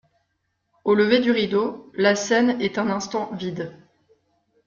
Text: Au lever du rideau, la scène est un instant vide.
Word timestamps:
Au 0.83 0.95
lever 0.95 1.19
du 1.19 1.29
rideau, 1.29 1.91
la 1.93 2.15
scène 2.15 2.59
est 2.59 2.79
un 2.79 2.89
instant 2.89 3.29
vide. 3.35 3.71